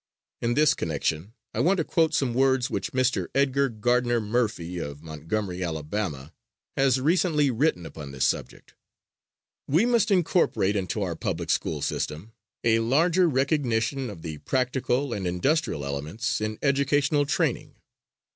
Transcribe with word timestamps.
In 0.41 0.55
this 0.55 0.73
connection 0.73 1.35
I 1.53 1.59
want 1.59 1.77
to 1.77 1.83
quote 1.83 2.15
some 2.15 2.33
words 2.33 2.71
which 2.71 2.91
Mr. 2.91 3.27
Edgar 3.35 3.69
Gardner 3.69 4.19
Murphy, 4.19 4.79
of 4.79 5.03
Montgomery, 5.03 5.63
Alabama, 5.63 6.33
has 6.75 6.99
recently 6.99 7.51
written 7.51 7.85
upon 7.85 8.11
this 8.11 8.25
subject: 8.25 8.73
"We 9.67 9.85
must 9.85 10.09
incorporate 10.09 10.75
into 10.75 11.03
our 11.03 11.15
public 11.15 11.51
school 11.51 11.83
system 11.83 12.33
a 12.63 12.79
larger 12.79 13.29
recognition 13.29 14.09
of 14.09 14.23
the 14.23 14.39
practical 14.39 15.13
and 15.13 15.27
industrial 15.27 15.85
elements 15.85 16.41
in 16.41 16.57
educational 16.63 17.27
training. 17.27 17.75